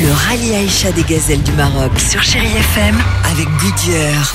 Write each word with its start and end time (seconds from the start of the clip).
Le 0.00 0.12
rallye 0.12 0.54
Aïcha 0.54 0.92
des 0.92 1.02
gazelles 1.02 1.42
du 1.42 1.50
Maroc 1.52 1.90
sur 1.98 2.22
Chérie 2.22 2.46
FM 2.46 2.94
avec 3.32 3.48
Goodyear. 3.58 4.32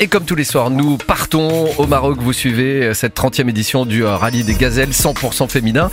Et 0.00 0.06
comme 0.06 0.26
tous 0.26 0.34
les 0.34 0.44
soirs, 0.44 0.68
nous 0.68 0.98
partons 0.98 1.70
au 1.78 1.86
Maroc. 1.86 2.18
Vous 2.20 2.34
suivez 2.34 2.92
cette 2.92 3.16
30e 3.16 3.48
édition 3.48 3.86
du 3.86 4.04
euh, 4.04 4.14
rallye 4.16 4.44
des 4.44 4.54
gazelles 4.54 4.90
100% 4.90 5.48
féminin. 5.48 5.90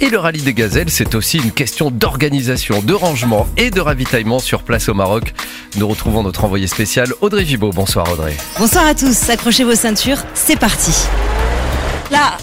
Et 0.00 0.08
le 0.08 0.18
rallye 0.18 0.40
des 0.40 0.54
gazelles, 0.54 0.88
c'est 0.88 1.14
aussi 1.14 1.36
une 1.38 1.52
question 1.52 1.90
d'organisation, 1.90 2.80
de 2.80 2.94
rangement 2.94 3.46
et 3.58 3.70
de 3.70 3.80
ravitaillement 3.80 4.38
sur 4.38 4.62
place 4.62 4.88
au 4.88 4.94
Maroc. 4.94 5.34
Nous 5.76 5.86
retrouvons 5.86 6.22
notre 6.22 6.44
envoyé 6.44 6.66
spécial 6.66 7.08
Audrey 7.20 7.44
Gibaud. 7.44 7.70
Bonsoir 7.70 8.10
Audrey. 8.10 8.34
Bonsoir 8.58 8.86
à 8.86 8.94
tous, 8.94 9.28
accrochez 9.28 9.64
vos 9.64 9.74
ceintures, 9.74 10.24
c'est 10.32 10.58
parti. 10.58 10.92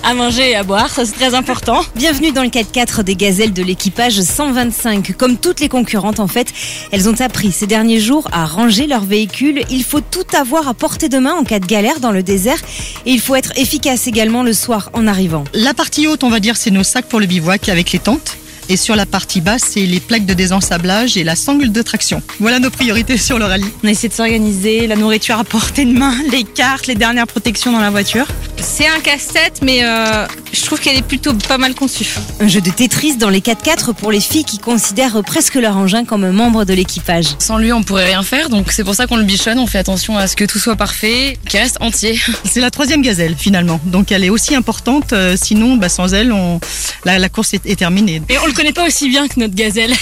À 0.03 0.13
manger 0.13 0.49
et 0.49 0.55
à 0.55 0.63
boire, 0.63 0.89
c'est 0.93 1.05
très 1.13 1.35
important. 1.35 1.79
Bienvenue 1.95 2.33
dans 2.33 2.43
le 2.43 2.49
4x4 2.49 3.03
des 3.03 3.15
gazelles 3.15 3.53
de 3.53 3.63
l'équipage 3.63 4.19
125. 4.19 5.15
Comme 5.17 5.37
toutes 5.37 5.61
les 5.61 5.69
concurrentes 5.69 6.19
en 6.19 6.27
fait, 6.27 6.51
elles 6.91 7.07
ont 7.07 7.21
appris 7.21 7.53
ces 7.53 7.65
derniers 7.65 8.01
jours 8.01 8.27
à 8.33 8.45
ranger 8.45 8.87
leur 8.87 9.05
véhicule. 9.05 9.63
Il 9.69 9.85
faut 9.85 10.01
tout 10.01 10.25
avoir 10.37 10.67
à 10.67 10.73
portée 10.73 11.07
de 11.07 11.17
main 11.17 11.33
en 11.33 11.45
cas 11.45 11.59
de 11.59 11.65
galère 11.65 12.01
dans 12.01 12.11
le 12.11 12.23
désert 12.23 12.59
et 13.05 13.11
il 13.11 13.21
faut 13.21 13.35
être 13.35 13.57
efficace 13.57 14.07
également 14.07 14.43
le 14.43 14.51
soir 14.51 14.89
en 14.91 15.07
arrivant. 15.07 15.45
La 15.53 15.73
partie 15.73 16.07
haute, 16.07 16.25
on 16.25 16.29
va 16.29 16.41
dire, 16.41 16.57
c'est 16.57 16.71
nos 16.71 16.83
sacs 16.83 17.07
pour 17.07 17.21
le 17.21 17.25
bivouac 17.25 17.69
avec 17.69 17.93
les 17.93 17.99
tentes. 17.99 18.38
Et 18.71 18.77
sur 18.77 18.95
la 18.95 19.07
partie 19.07 19.41
basse, 19.41 19.63
c'est 19.71 19.81
les 19.85 19.99
plaques 19.99 20.27
de 20.27 20.35
désensablage 20.35 21.17
et 21.17 21.23
la 21.23 21.35
sangle 21.35 21.71
de 21.71 21.81
traction. 21.81 22.21
Voilà 22.39 22.59
nos 22.59 22.69
priorités 22.69 23.17
sur 23.17 23.39
le 23.39 23.45
rallye. 23.45 23.65
On 23.83 23.87
a 23.87 23.91
essayé 23.91 24.09
de 24.09 24.13
s'organiser, 24.13 24.85
la 24.85 24.95
nourriture 24.95 25.39
à 25.39 25.43
portée 25.43 25.85
de 25.85 25.91
main, 25.97 26.13
les 26.31 26.43
cartes, 26.43 26.85
les 26.85 26.93
dernières 26.93 27.25
protections 27.25 27.71
dans 27.71 27.79
la 27.79 27.89
voiture. 27.89 28.27
C'est 28.61 28.87
un 28.87 28.99
casse-tête, 28.99 29.61
mais 29.63 29.83
euh, 29.83 30.27
je 30.53 30.61
trouve 30.65 30.79
qu'elle 30.79 30.97
est 30.97 31.01
plutôt 31.01 31.33
pas 31.33 31.57
mal 31.57 31.73
conçue. 31.73 32.05
Un 32.39 32.47
jeu 32.47 32.61
de 32.61 32.69
Tetris 32.69 33.15
dans 33.17 33.29
les 33.29 33.39
4x4 33.39 33.93
pour 33.95 34.11
les 34.11 34.19
filles 34.19 34.43
qui 34.43 34.59
considèrent 34.59 35.23
presque 35.23 35.55
leur 35.55 35.75
engin 35.75 36.05
comme 36.05 36.23
un 36.23 36.31
membre 36.31 36.63
de 36.65 36.73
l'équipage. 36.73 37.25
Sans 37.39 37.57
lui, 37.57 37.73
on 37.73 37.81
pourrait 37.81 38.05
rien 38.05 38.21
faire, 38.21 38.49
donc 38.49 38.71
c'est 38.71 38.83
pour 38.83 38.93
ça 38.93 39.07
qu'on 39.07 39.17
le 39.17 39.23
bichonne. 39.23 39.57
On 39.57 39.65
fait 39.67 39.79
attention 39.79 40.15
à 40.17 40.27
ce 40.27 40.35
que 40.35 40.45
tout 40.45 40.59
soit 40.59 40.75
parfait, 40.75 41.39
qu'il 41.47 41.59
reste 41.59 41.77
entier. 41.81 42.19
C'est 42.43 42.61
la 42.61 42.69
troisième 42.69 43.01
gazelle, 43.01 43.35
finalement. 43.37 43.79
Donc 43.85 44.11
elle 44.11 44.23
est 44.23 44.29
aussi 44.29 44.53
importante. 44.55 45.13
euh, 45.13 45.35
sinon, 45.41 45.77
bah, 45.77 45.89
sans 45.89 46.13
elle, 46.13 46.31
on... 46.31 46.59
la, 47.05 47.17
la 47.17 47.29
course 47.29 47.53
est, 47.53 47.65
est 47.65 47.75
terminée. 47.77 48.21
Et 48.29 48.37
on 48.37 48.45
le 48.45 48.53
connaît 48.59 48.73
pas 48.73 48.85
aussi 48.85 49.07
bien 49.07 49.29
que 49.29 49.39
notre 49.39 49.55
gazelle. 49.55 49.93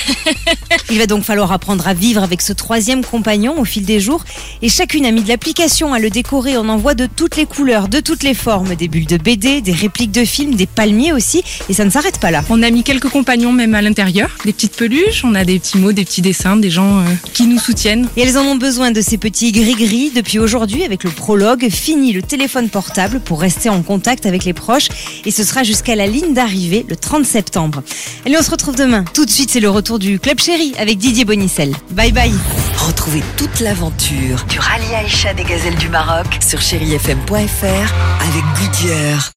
Il 0.90 0.98
va 0.98 1.06
donc 1.06 1.24
falloir 1.24 1.52
apprendre 1.52 1.88
à 1.88 1.94
vivre 1.94 2.24
avec 2.24 2.42
ce 2.42 2.54
troisième 2.54 3.06
compagnon 3.06 3.60
au 3.60 3.66
fil 3.66 3.86
des 3.86 4.00
jours. 4.00 4.24
Et 4.64 4.70
chacune 4.70 5.06
a 5.06 5.12
mis 5.12 5.22
de 5.22 5.28
l'application 5.28 5.94
à 5.94 6.00
le 6.00 6.10
décorer. 6.10 6.58
On 6.58 6.68
en 6.68 6.78
voit 6.78 6.96
de 6.96 7.06
toutes 7.06 7.36
les 7.36 7.46
couleurs, 7.46 7.88
de 7.88 8.00
toutes 8.00 8.24
les 8.24 8.34
formes. 8.34 8.74
Des 8.74 8.88
bulles 8.88 9.06
de 9.06 9.18
BD, 9.18 9.62
des 9.62 9.74
répliques 9.74 10.12
de 10.12 10.26
films, 10.26 10.56
des 10.56 10.66
palmiers 10.66 11.14
aussi. 11.14 11.44
Et 11.70 11.74
ça 11.74 11.86
ne 11.86 11.92
s'arrête 11.92 12.20
pas 12.20 12.32
là. 12.32 12.44
On 12.50 12.64
a 12.64 12.72
mis 12.72 12.82
quelques 12.82 13.10
compagnons 13.10 13.52
même 13.52 13.76
à 13.76 13.84
l'intérieur, 13.84 14.32
des 14.44 14.54
petites 14.54 14.76
peluches, 14.76 15.24
on 15.24 15.36
a 15.36 15.46
des 15.46 15.60
petits 15.60 15.78
mots, 15.78 15.92
des 15.92 16.04
petits 16.04 16.24
dessins, 16.24 16.58
des 16.58 16.72
gens 16.72 16.98
euh, 16.98 17.04
qui 17.34 17.46
nous 17.46 17.60
soutiennent. 17.60 18.10
Et 18.18 18.22
elles 18.22 18.40
en 18.40 18.44
ont 18.44 18.56
besoin 18.56 18.90
de 18.90 19.02
ces 19.02 19.20
petits 19.20 19.52
gris-gris. 19.52 20.12
Depuis 20.16 20.40
aujourd'hui, 20.40 20.84
avec 20.84 21.04
le 21.04 21.12
prologue, 21.12 21.70
fini 21.70 22.12
le 22.12 22.24
téléphone 22.24 22.70
portable 22.70 23.20
pour 23.20 23.40
rester 23.40 23.70
en 23.70 23.84
contact 23.84 24.26
avec 24.26 24.46
les 24.46 24.54
proches. 24.54 24.88
Et 25.26 25.32
ce 25.32 25.44
sera 25.44 25.62
jusqu'à 25.62 25.94
la 25.94 26.08
ligne 26.08 26.34
d'arrivée 26.34 26.88
le 26.90 26.96
30 26.96 27.24
septembre. 27.24 27.84
Allez, 28.26 28.36
on 28.40 28.47
se 28.48 28.52
retrouve 28.52 28.78
demain. 28.78 29.04
Tout 29.14 29.26
de 29.26 29.30
suite, 29.30 29.50
c'est 29.52 29.60
le 29.60 29.70
retour 29.70 30.00
du 30.00 30.20
Club 30.20 30.40
Chéri 30.40 30.74
avec 30.78 30.98
Didier 30.98 31.26
Bonicel. 31.26 31.76
Bye 31.92 32.14
bye. 32.14 32.34
Retrouvez 32.78 33.22
toute 33.36 33.60
l'aventure 33.60 34.46
du 34.48 34.58
rallye 34.58 34.96
Aïcha 34.96 35.34
des 35.34 35.44
gazelles 35.44 35.76
du 35.76 35.90
Maroc 35.90 36.28
sur 36.40 36.62
chérifm.fr 36.62 37.34
avec 37.34 38.44
Goodyear. 38.56 39.22